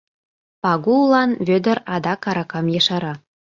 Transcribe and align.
Пагуллан 0.61 1.31
Вӧдыр 1.47 1.77
адак 1.93 2.21
аракам 2.29 2.65
ешара. 2.79 3.13